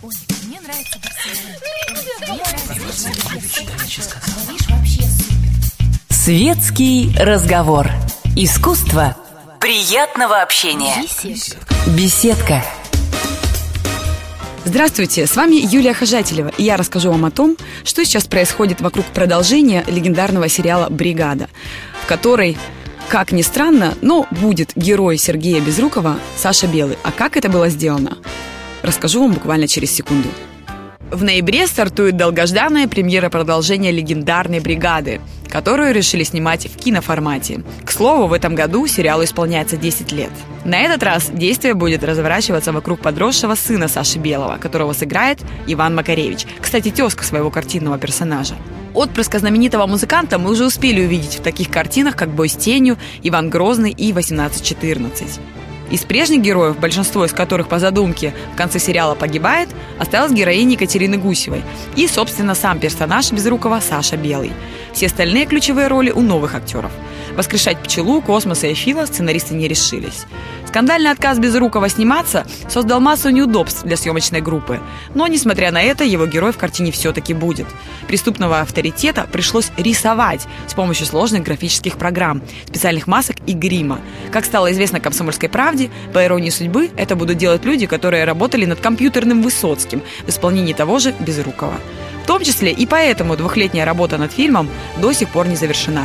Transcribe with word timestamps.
Ой, 0.00 0.12
мне 0.46 0.60
нравится. 0.60 0.96
Светский 6.08 7.12
разговор. 7.18 7.88
Искусство 8.36 9.16
приятного 9.60 10.40
общения. 10.40 10.94
Беседка. 11.02 11.74
Беседка. 11.88 12.64
Здравствуйте, 14.64 15.26
с 15.26 15.34
вами 15.34 15.56
Юлия 15.56 15.94
Хожателева, 15.94 16.52
и 16.56 16.62
я 16.62 16.76
расскажу 16.76 17.10
вам 17.10 17.24
о 17.24 17.32
том, 17.32 17.56
что 17.82 18.04
сейчас 18.04 18.26
происходит 18.28 18.80
вокруг 18.80 19.06
продолжения 19.06 19.82
легендарного 19.88 20.48
сериала 20.48 20.88
«Бригада», 20.90 21.48
в 22.04 22.06
которой, 22.06 22.56
как 23.08 23.32
ни 23.32 23.42
странно, 23.42 23.94
но 24.00 24.28
будет 24.30 24.72
герой 24.76 25.18
Сергея 25.18 25.60
Безрукова 25.60 26.20
Саша 26.36 26.68
Белый. 26.68 26.98
А 27.02 27.10
как 27.10 27.36
это 27.36 27.48
было 27.48 27.68
сделано, 27.68 28.18
расскажу 28.88 29.20
вам 29.20 29.34
буквально 29.34 29.68
через 29.68 29.92
секунду. 29.92 30.28
В 31.10 31.24
ноябре 31.24 31.66
стартует 31.66 32.16
долгожданная 32.16 32.86
премьера 32.86 33.30
продолжения 33.30 33.90
легендарной 33.90 34.60
бригады, 34.60 35.22
которую 35.48 35.94
решили 35.94 36.22
снимать 36.22 36.66
в 36.66 36.76
киноформате. 36.76 37.62
К 37.84 37.90
слову, 37.90 38.26
в 38.26 38.34
этом 38.34 38.54
году 38.54 38.86
сериалу 38.86 39.24
исполняется 39.24 39.78
10 39.78 40.12
лет. 40.12 40.30
На 40.66 40.80
этот 40.80 41.02
раз 41.02 41.30
действие 41.30 41.72
будет 41.72 42.04
разворачиваться 42.04 42.72
вокруг 42.72 43.00
подросшего 43.00 43.54
сына 43.54 43.88
Саши 43.88 44.18
Белого, 44.18 44.58
которого 44.58 44.92
сыграет 44.92 45.38
Иван 45.66 45.94
Макаревич, 45.94 46.46
кстати, 46.60 46.90
тезка 46.90 47.24
своего 47.24 47.50
картинного 47.50 47.96
персонажа. 47.98 48.54
Отпрыска 48.92 49.38
знаменитого 49.38 49.86
музыканта 49.86 50.38
мы 50.38 50.50
уже 50.50 50.66
успели 50.66 51.04
увидеть 51.04 51.38
в 51.38 51.42
таких 51.42 51.70
картинах, 51.70 52.16
как 52.16 52.30
«Бой 52.34 52.48
с 52.48 52.56
тенью», 52.56 52.98
«Иван 53.22 53.48
Грозный» 53.48 53.92
и 53.92 54.12
«1814». 54.12 55.40
Из 55.90 56.02
прежних 56.02 56.42
героев, 56.42 56.78
большинство 56.78 57.24
из 57.24 57.32
которых 57.32 57.68
по 57.68 57.78
задумке 57.78 58.34
в 58.52 58.56
конце 58.56 58.78
сериала 58.78 59.14
погибает, 59.14 59.68
осталась 59.98 60.32
героиня 60.32 60.72
Екатерины 60.72 61.16
Гусевой 61.16 61.62
и, 61.96 62.06
собственно, 62.06 62.54
сам 62.54 62.78
персонаж 62.78 63.32
Безрукова 63.32 63.80
Саша 63.80 64.16
Белый. 64.16 64.52
Все 64.92 65.06
остальные 65.06 65.46
ключевые 65.46 65.88
роли 65.88 66.10
у 66.10 66.20
новых 66.20 66.54
актеров. 66.54 66.92
Воскрешать 67.36 67.78
Пчелу, 67.78 68.20
Космоса 68.20 68.66
и 68.66 68.74
Фила 68.74 69.06
сценаристы 69.06 69.54
не 69.54 69.68
решились. 69.68 70.26
Скандальный 70.68 71.10
отказ 71.10 71.38
Безрукова 71.38 71.88
сниматься 71.88 72.46
создал 72.68 73.00
массу 73.00 73.30
неудобств 73.30 73.84
для 73.84 73.96
съемочной 73.96 74.42
группы. 74.42 74.80
Но, 75.14 75.26
несмотря 75.26 75.70
на 75.70 75.80
это, 75.80 76.04
его 76.04 76.26
герой 76.26 76.52
в 76.52 76.58
картине 76.58 76.92
все-таки 76.92 77.32
будет. 77.32 77.66
Преступного 78.06 78.60
авторитета 78.60 79.26
пришлось 79.32 79.72
рисовать 79.78 80.46
с 80.66 80.74
помощью 80.74 81.06
сложных 81.06 81.42
графических 81.42 81.96
программ, 81.96 82.42
специальных 82.66 83.06
масок 83.06 83.36
и 83.46 83.54
грима. 83.54 83.98
Как 84.30 84.44
стало 84.44 84.70
известно 84.70 85.00
«Комсомольской 85.00 85.48
правде», 85.48 85.88
по 86.12 86.22
иронии 86.22 86.50
судьбы, 86.50 86.90
это 86.98 87.16
будут 87.16 87.38
делать 87.38 87.64
люди, 87.64 87.86
которые 87.86 88.24
работали 88.24 88.66
над 88.66 88.78
компьютерным 88.80 89.40
Высоцким 89.40 90.02
в 90.26 90.28
исполнении 90.28 90.74
того 90.74 90.98
же 90.98 91.14
Безрукова. 91.18 91.80
В 92.24 92.26
том 92.26 92.44
числе 92.44 92.72
и 92.72 92.84
поэтому 92.84 93.38
двухлетняя 93.38 93.86
работа 93.86 94.18
над 94.18 94.32
фильмом 94.32 94.68
до 94.98 95.14
сих 95.14 95.30
пор 95.30 95.46
не 95.46 95.56
завершена. 95.56 96.04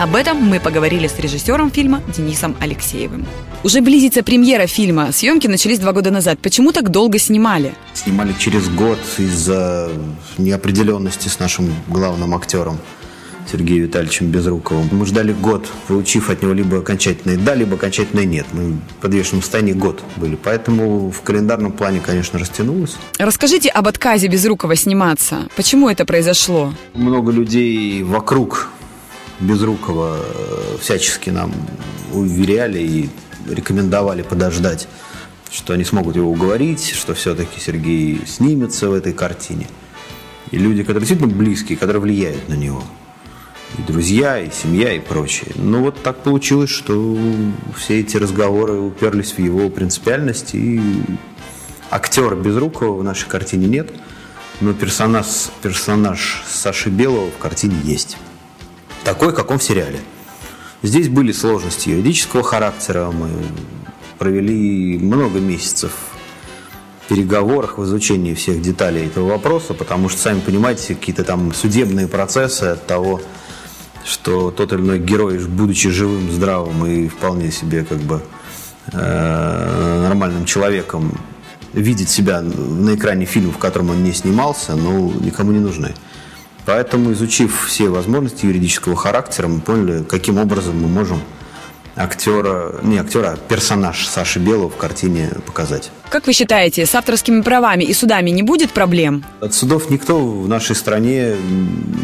Об 0.00 0.16
этом 0.16 0.38
мы 0.38 0.60
поговорили 0.60 1.06
с 1.08 1.18
режиссером 1.18 1.70
фильма 1.70 2.02
Денисом 2.16 2.56
Алексеевым. 2.58 3.26
Уже 3.62 3.82
близится 3.82 4.22
премьера 4.22 4.66
фильма. 4.66 5.12
Съемки 5.12 5.46
начались 5.46 5.78
два 5.78 5.92
года 5.92 6.10
назад. 6.10 6.38
Почему 6.38 6.72
так 6.72 6.88
долго 6.88 7.18
снимали? 7.18 7.74
Снимали 7.92 8.34
через 8.38 8.70
год 8.70 8.98
из-за 9.18 9.90
неопределенности 10.38 11.28
с 11.28 11.38
нашим 11.38 11.74
главным 11.86 12.34
актером 12.34 12.78
Сергеем 13.52 13.82
Витальевичем 13.82 14.30
Безруковым. 14.30 14.88
Мы 14.90 15.04
ждали 15.04 15.34
год, 15.34 15.68
получив 15.86 16.30
от 16.30 16.40
него 16.40 16.54
либо 16.54 16.78
окончательное 16.78 17.36
«да», 17.36 17.54
либо 17.54 17.74
окончательное 17.74 18.24
«нет». 18.24 18.46
Мы 18.52 18.78
в 18.78 19.02
подвешенном 19.02 19.42
состоянии 19.42 19.74
год 19.74 20.02
были. 20.16 20.38
Поэтому 20.42 21.10
в 21.10 21.20
календарном 21.20 21.72
плане, 21.72 22.00
конечно, 22.00 22.38
растянулось. 22.38 22.96
Расскажите 23.18 23.68
об 23.68 23.86
отказе 23.86 24.28
Безрукова 24.28 24.76
сниматься. 24.76 25.46
Почему 25.56 25.90
это 25.90 26.06
произошло? 26.06 26.72
Много 26.94 27.32
людей 27.32 28.02
вокруг 28.02 28.70
Безрукова 29.40 30.20
э, 30.22 30.76
всячески 30.80 31.30
нам 31.30 31.52
уверяли 32.12 32.78
и 32.78 33.10
рекомендовали 33.48 34.22
подождать, 34.22 34.86
что 35.50 35.72
они 35.72 35.84
смогут 35.84 36.16
его 36.16 36.30
уговорить, 36.30 36.90
что 36.90 37.14
все-таки 37.14 37.58
Сергей 37.58 38.20
снимется 38.26 38.90
в 38.90 38.94
этой 38.94 39.14
картине. 39.14 39.66
И 40.50 40.58
люди, 40.58 40.82
которые 40.82 41.00
действительно 41.06 41.34
близкие, 41.34 41.78
которые 41.78 42.02
влияют 42.02 42.48
на 42.48 42.54
него. 42.54 42.82
И 43.78 43.82
друзья, 43.82 44.38
и 44.38 44.50
семья, 44.50 44.92
и 44.92 44.98
прочее. 44.98 45.52
Но 45.54 45.80
вот 45.80 46.02
так 46.02 46.22
получилось, 46.22 46.70
что 46.70 47.16
все 47.76 48.00
эти 48.00 48.16
разговоры 48.18 48.74
уперлись 48.74 49.32
в 49.32 49.38
его 49.38 49.70
принципиальность. 49.70 50.54
И 50.54 50.82
актера 51.88 52.34
Безрукова 52.34 52.98
в 52.98 53.04
нашей 53.04 53.28
картине 53.28 53.68
нет. 53.68 53.90
Но 54.60 54.74
персонаж, 54.74 55.26
персонаж 55.62 56.42
Саши 56.46 56.90
Белого 56.90 57.30
в 57.30 57.38
картине 57.38 57.76
есть 57.84 58.18
такой, 59.10 59.34
как 59.34 59.50
он 59.50 59.58
в 59.58 59.62
сериале. 59.62 59.98
Здесь 60.84 61.08
были 61.08 61.32
сложности 61.32 61.88
юридического 61.88 62.44
характера. 62.44 63.10
Мы 63.10 63.28
провели 64.18 64.98
много 64.98 65.40
месяцев 65.40 65.90
в 67.04 67.08
переговорах, 67.08 67.78
в 67.78 67.84
изучении 67.84 68.34
всех 68.34 68.62
деталей 68.62 69.06
этого 69.06 69.30
вопроса, 69.30 69.74
потому 69.74 70.08
что, 70.08 70.20
сами 70.20 70.38
понимаете, 70.38 70.94
какие-то 70.94 71.24
там 71.24 71.52
судебные 71.52 72.06
процессы 72.06 72.62
от 72.64 72.86
того, 72.86 73.20
что 74.04 74.52
тот 74.52 74.72
или 74.72 74.80
иной 74.80 75.00
герой, 75.00 75.40
будучи 75.40 75.90
живым, 75.90 76.30
здравым 76.30 76.86
и 76.86 77.08
вполне 77.08 77.50
себе 77.50 77.84
как 77.84 77.98
бы 77.98 78.22
э, 78.92 80.02
нормальным 80.06 80.44
человеком, 80.44 81.18
видит 81.72 82.10
себя 82.10 82.42
на 82.42 82.94
экране 82.94 83.24
фильма, 83.24 83.52
в 83.54 83.58
котором 83.58 83.90
он 83.90 84.04
не 84.04 84.12
снимался, 84.12 84.76
ну, 84.76 85.12
никому 85.20 85.50
не 85.50 85.58
нужны. 85.58 85.94
Поэтому, 86.72 87.12
изучив 87.14 87.66
все 87.66 87.88
возможности 87.88 88.46
юридического 88.46 88.94
характера, 88.94 89.48
мы 89.48 89.60
поняли, 89.60 90.04
каким 90.04 90.38
образом 90.38 90.80
мы 90.80 90.86
можем 90.86 91.20
актера, 91.96 92.76
не 92.84 92.96
актера, 92.96 93.30
а 93.32 93.36
персонаж 93.36 94.06
Саши 94.06 94.38
Белого 94.38 94.70
в 94.70 94.76
картине 94.76 95.30
показать. 95.46 95.90
Как 96.10 96.28
вы 96.28 96.32
считаете, 96.32 96.86
с 96.86 96.94
авторскими 96.94 97.40
правами 97.40 97.82
и 97.82 97.92
судами 97.92 98.30
не 98.30 98.44
будет 98.44 98.70
проблем? 98.70 99.24
От 99.40 99.52
судов 99.52 99.90
никто 99.90 100.24
в 100.24 100.46
нашей 100.46 100.76
стране 100.76 101.34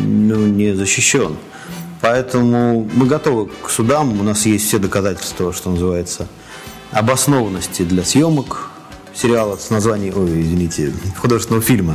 ну, 0.04 0.46
не 0.46 0.74
защищен. 0.74 1.36
Поэтому 2.00 2.90
мы 2.92 3.06
готовы 3.06 3.48
к 3.62 3.70
судам. 3.70 4.18
У 4.18 4.24
нас 4.24 4.46
есть 4.46 4.66
все 4.66 4.80
доказательства, 4.80 5.52
что 5.52 5.70
называется, 5.70 6.26
обоснованности 6.90 7.82
для 7.82 8.02
съемок 8.02 8.68
сериала 9.14 9.56
с 9.56 9.70
названием, 9.70 10.14
ой, 10.16 10.42
извините, 10.42 10.92
художественного 11.20 11.62
фильма 11.62 11.94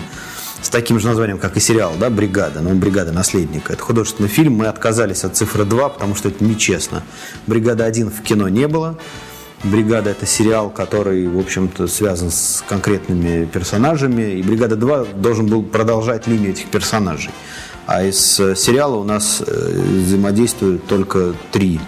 с 0.62 0.70
таким 0.70 1.00
же 1.00 1.08
названием, 1.08 1.38
как 1.38 1.58
и 1.58 1.60
сериал, 1.60 1.94
да, 2.00 2.10
«Бригада», 2.10 2.62
ну, 2.62 2.74
«Бригада 2.76 3.12
наследника». 3.12 3.74
Это 3.74 3.82
художественный 3.82 4.30
фильм, 4.30 4.54
мы 4.54 4.68
отказались 4.68 5.24
от 5.24 5.36
цифры 5.36 5.66
2, 5.66 5.90
потому 5.90 6.16
что 6.16 6.30
это 6.30 6.44
нечестно. 6.44 7.04
«Бригада 7.48 7.88
1» 7.88 8.10
в 8.10 8.22
кино 8.22 8.48
не 8.48 8.68
было, 8.68 8.98
«Бригада»— 9.64 10.10
это 10.12 10.26
сериал, 10.26 10.70
который, 10.70 11.28
в 11.28 11.38
общем-то, 11.38 11.88
связан 11.88 12.32
с 12.32 12.64
конкретными 12.68 13.46
персонажами, 13.46 14.34
и 14.34 14.44
«Бригада 14.44 14.76
2» 14.76 15.20
должен 15.20 15.48
был 15.48 15.64
продолжать 15.64 16.28
линию 16.28 16.52
этих 16.52 16.68
персонажей. 16.68 17.32
А 17.86 18.04
из 18.04 18.40
э, 18.40 18.56
сериала 18.56 18.96
у 18.96 19.04
нас 19.04 19.44
э, 19.46 19.82
взаимодействуют 20.06 20.88
только 20.88 21.34
три 21.52 21.80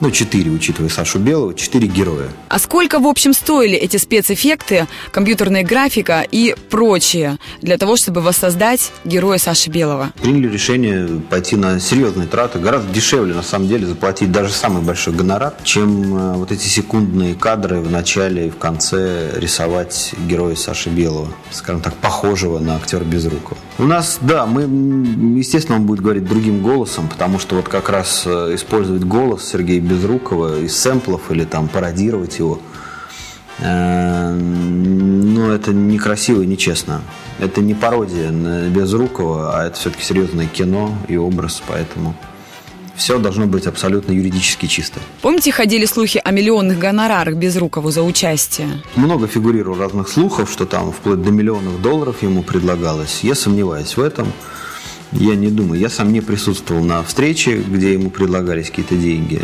ну, 0.00 0.10
четыре, 0.10 0.50
учитывая 0.50 0.90
Сашу 0.90 1.18
Белого, 1.18 1.54
четыре 1.54 1.88
героя. 1.88 2.28
А 2.48 2.58
сколько, 2.58 2.98
в 2.98 3.06
общем, 3.06 3.32
стоили 3.32 3.76
эти 3.76 3.96
спецэффекты, 3.96 4.86
компьютерная 5.10 5.64
графика 5.64 6.26
и 6.30 6.54
прочее 6.70 7.38
для 7.62 7.78
того, 7.78 7.96
чтобы 7.96 8.20
воссоздать 8.20 8.92
героя 9.04 9.38
Саши 9.38 9.70
Белого? 9.70 10.12
Приняли 10.20 10.52
решение 10.52 11.08
пойти 11.30 11.56
на 11.56 11.80
серьезные 11.80 12.26
траты. 12.26 12.58
Гораздо 12.58 12.92
дешевле, 12.92 13.34
на 13.34 13.42
самом 13.42 13.68
деле, 13.68 13.86
заплатить 13.86 14.30
даже 14.30 14.52
самый 14.52 14.82
большой 14.82 15.14
гонорар, 15.14 15.54
чем 15.64 16.16
э, 16.16 16.32
вот 16.34 16.52
эти 16.52 16.66
секундные 16.66 17.34
кадры 17.34 17.80
в 17.80 17.90
начале 17.90 18.48
и 18.48 18.50
в 18.50 18.56
конце 18.56 19.32
рисовать 19.36 20.14
героя 20.28 20.56
Саши 20.56 20.90
Белого, 20.90 21.28
скажем 21.50 21.80
так, 21.80 21.94
похожего 21.94 22.58
на 22.58 22.76
актера 22.76 23.04
Безрукова. 23.04 23.58
У 23.78 23.84
нас, 23.84 24.18
да, 24.20 24.46
мы, 24.46 24.62
естественно, 25.38 25.76
он 25.76 25.86
будет 25.86 26.00
говорить 26.00 26.26
другим 26.26 26.62
голосом, 26.62 27.08
потому 27.08 27.38
что 27.38 27.56
вот 27.56 27.68
как 27.68 27.88
раз 27.88 28.24
э, 28.26 28.54
использовать 28.54 29.04
голос 29.04 29.48
Сергея 29.48 29.80
Безрукова 29.86 30.60
из 30.60 30.76
сэмплов 30.76 31.30
или 31.30 31.44
там 31.44 31.68
пародировать 31.68 32.38
его. 32.38 32.60
Э, 33.58 34.32
ну, 34.34 35.50
это 35.50 35.72
некрасиво 35.72 36.42
и 36.42 36.46
нечестно. 36.46 37.02
Это 37.38 37.60
не 37.60 37.74
пародия 37.74 38.30
на 38.30 38.68
Безрукова, 38.68 39.58
а 39.58 39.66
это 39.66 39.78
все-таки 39.78 40.04
серьезное 40.04 40.46
кино 40.46 40.96
и 41.08 41.16
образ, 41.16 41.62
поэтому 41.66 42.14
все 42.96 43.18
должно 43.18 43.46
быть 43.46 43.66
абсолютно 43.66 44.12
юридически 44.12 44.66
чисто. 44.66 45.00
Помните, 45.20 45.52
ходили 45.52 45.84
слухи 45.84 46.20
о 46.24 46.30
миллионных 46.30 46.78
гонорарах 46.78 47.34
Безрукову 47.34 47.90
за 47.90 48.02
участие? 48.02 48.68
Много 48.94 49.26
фигурировало 49.26 49.78
разных 49.80 50.08
слухов, 50.08 50.50
что 50.50 50.64
там 50.64 50.92
вплоть 50.92 51.22
до 51.22 51.30
миллионов 51.30 51.80
долларов 51.82 52.22
ему 52.22 52.42
предлагалось. 52.42 53.20
Я 53.22 53.34
сомневаюсь 53.34 53.96
в 53.96 54.00
этом. 54.00 54.32
Я 55.12 55.34
не 55.34 55.48
думаю. 55.48 55.80
Я 55.80 55.88
сам 55.88 56.12
не 56.12 56.20
присутствовал 56.20 56.82
на 56.82 57.02
встрече, 57.02 57.58
где 57.58 57.92
ему 57.92 58.10
предлагались 58.10 58.70
какие-то 58.70 58.96
деньги. 58.96 59.40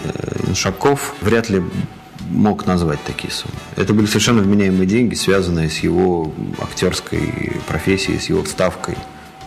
Иншаков 0.46 1.14
вряд 1.20 1.50
ли 1.50 1.62
мог 2.30 2.66
назвать 2.66 3.02
такие 3.04 3.32
суммы. 3.32 3.54
Это 3.76 3.94
были 3.94 4.06
совершенно 4.06 4.42
вменяемые 4.42 4.86
деньги, 4.86 5.14
связанные 5.14 5.68
с 5.68 5.78
его 5.78 6.32
актерской 6.58 7.20
профессией, 7.68 8.18
с 8.18 8.28
его 8.28 8.44
ставкой. 8.44 8.96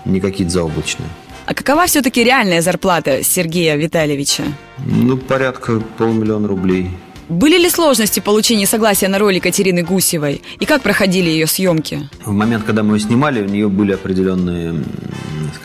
Не 0.06 0.20
какие-то 0.20 0.54
заоблачные. 0.54 1.10
А 1.46 1.54
какова 1.54 1.86
все-таки 1.86 2.24
реальная 2.24 2.62
зарплата 2.62 3.24
Сергея 3.24 3.76
Витальевича? 3.76 4.44
Ну, 4.86 5.18
порядка 5.18 5.80
полмиллиона 5.98 6.48
рублей. 6.48 6.90
Были 7.30 7.58
ли 7.58 7.70
сложности 7.70 8.20
получения 8.20 8.68
согласия 8.68 9.08
на 9.08 9.18
роль 9.18 9.36
Екатерины 9.36 9.82
Гусевой? 9.84 10.42
И 10.60 10.66
как 10.66 10.84
проходили 10.84 11.30
ее 11.30 11.48
съемки? 11.48 12.08
В 12.24 12.32
момент, 12.32 12.66
когда 12.66 12.84
мы 12.84 12.98
ее 12.98 13.00
снимали, 13.00 13.42
у 13.42 13.46
нее 13.48 13.68
были 13.68 13.94
определенные, 13.94 14.84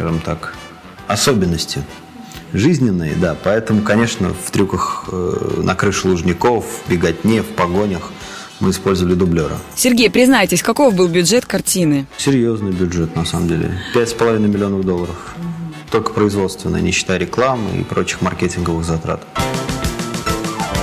скажем 0.01 0.21
так, 0.21 0.55
особенности 1.09 1.83
жизненные, 2.55 3.15
да. 3.15 3.37
Поэтому, 3.45 3.83
конечно, 3.83 4.33
в 4.33 4.51
трюках 4.51 5.05
э, 5.13 5.61
на 5.63 5.75
крыше 5.75 6.09
лужников, 6.09 6.65
в 6.65 6.91
беготне, 6.91 7.43
в 7.43 7.49
погонях 7.49 8.11
мы 8.61 8.71
использовали 8.71 9.13
дублера. 9.15 9.59
Сергей, 9.75 10.09
признайтесь, 10.11 10.63
каков 10.63 10.95
был 10.95 11.07
бюджет 11.09 11.45
картины? 11.45 12.07
Серьезный 12.17 12.73
бюджет, 12.73 13.15
на 13.15 13.27
самом 13.27 13.49
деле. 13.49 13.79
Пять 13.93 14.09
с 14.09 14.15
половиной 14.15 14.49
миллионов 14.49 14.85
долларов. 14.85 15.35
Только 15.91 16.13
производственная, 16.13 16.81
не 16.81 16.93
считая 16.93 17.19
рекламы 17.19 17.81
и 17.81 17.85
прочих 17.85 18.23
маркетинговых 18.23 18.87
затрат. 18.87 19.27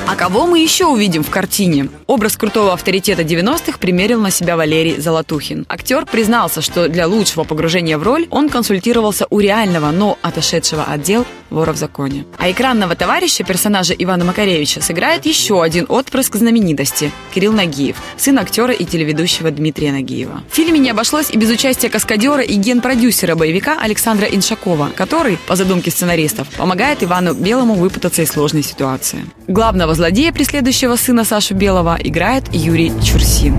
А 0.09 0.15
кого 0.15 0.47
мы 0.47 0.59
еще 0.59 0.85
увидим 0.85 1.21
в 1.21 1.29
картине? 1.29 1.89
Образ 2.07 2.37
крутого 2.37 2.71
авторитета 2.71 3.23
90-х 3.23 3.77
примерил 3.77 4.21
на 4.21 4.31
себя 4.31 4.55
Валерий 4.55 4.95
Золотухин. 5.01 5.65
Актер 5.67 6.05
признался, 6.05 6.61
что 6.61 6.87
для 6.87 7.07
лучшего 7.07 7.43
погружения 7.43 7.97
в 7.97 8.03
роль 8.03 8.25
он 8.29 8.47
консультировался 8.47 9.27
у 9.29 9.41
реального, 9.41 9.91
но 9.91 10.17
отошедшего 10.21 10.85
отдел 10.85 11.25
вора 11.49 11.73
в 11.73 11.77
законе. 11.77 12.25
А 12.37 12.49
экранного 12.51 12.95
товарища 12.95 13.43
персонажа 13.43 13.93
Ивана 13.93 14.25
Макаревича 14.25 14.81
сыграет 14.81 15.25
еще 15.25 15.61
один 15.61 15.85
отпрыск 15.89 16.35
знаменитости– 16.35 17.11
Кирилл 17.33 17.53
Нагиев, 17.53 17.97
сын 18.17 18.37
актера 18.39 18.73
и 18.73 18.85
телеведущего 18.85 19.51
Дмитрия 19.51 19.91
Нагиева. 19.91 20.43
В 20.49 20.55
фильме 20.55 20.79
не 20.79 20.89
обошлось 20.89 21.29
и 21.31 21.37
без 21.37 21.49
участия 21.49 21.89
каскадера 21.89 22.41
и 22.41 22.55
генпродюсера 22.55 23.35
боевика 23.35 23.79
Александра 23.79 24.27
Иншакова, 24.27 24.89
который, 24.95 25.37
по 25.47 25.55
задумке 25.55 25.91
сценаристов, 25.91 26.47
помогает 26.49 27.03
Ивану 27.03 27.33
Белому 27.33 27.75
выпутаться 27.75 28.21
из 28.21 28.29
сложной 28.29 28.63
ситуации. 28.63 29.19
Главного 29.47 29.93
злодея, 29.93 30.31
преследующего 30.31 30.95
сына 30.95 31.23
Сашу 31.23 31.55
Белого, 31.55 31.97
играет 31.99 32.43
Юрий 32.53 32.91
Чурсин. 33.03 33.55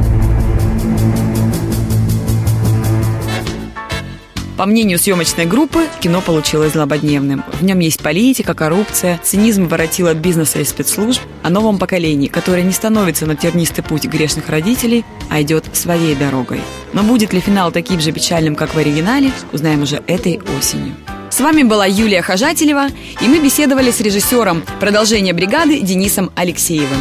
По 4.58 4.66
мнению 4.66 4.99
съемочной 4.99 5.46
группы, 5.46 5.87
кино 6.00 6.20
получилось 6.20 6.72
злободневным. 6.72 7.44
В 7.60 7.62
нем 7.62 7.78
есть 7.78 8.02
политика, 8.02 8.55
коррупция, 8.55 9.20
цинизм 9.22 9.69
воротила 9.69 10.14
бизнеса 10.14 10.58
и 10.58 10.64
спецслужб, 10.64 11.22
о 11.44 11.50
новом 11.50 11.78
поколении, 11.78 12.26
которое 12.26 12.64
не 12.64 12.72
становится 12.72 13.25
на 13.25 13.37
тернистый 13.37 13.84
путь 13.84 14.06
грешных 14.06 14.49
родителей, 14.49 15.05
а 15.31 15.40
идет 15.40 15.66
своей 15.75 16.16
дорогой. 16.16 16.60
Но 16.93 17.05
будет 17.05 17.32
ли 17.32 17.38
финал 17.38 17.70
таким 17.70 18.00
же 18.00 18.10
печальным, 18.10 18.56
как 18.56 18.75
в 18.75 18.78
оригинале, 18.78 19.31
узнаем 19.52 19.84
уже 19.84 20.02
этой 20.08 20.40
осенью. 20.58 20.96
С 21.31 21.38
вами 21.38 21.62
была 21.62 21.87
Юлия 21.87 22.20
Хожателева, 22.20 22.88
и 23.20 23.28
мы 23.28 23.38
беседовали 23.38 23.93
с 23.93 24.00
режиссером 24.00 24.64
продолжения 24.81 25.34
бригады 25.34 25.78
Денисом 25.82 26.32
Алексеевым. 26.34 26.99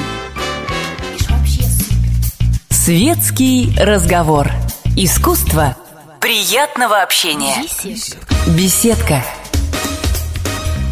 Светский 2.70 3.72
разговор. 3.80 4.52
Искусство 4.96 5.76
приятного 6.20 7.02
общения. 7.02 7.56
Беседка. 7.62 8.18
Беседка. 8.48 9.24